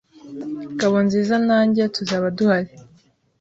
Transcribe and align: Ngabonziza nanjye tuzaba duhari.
Ngabonziza 0.75 1.35
nanjye 1.47 1.83
tuzaba 1.95 2.27
duhari. 2.37 2.71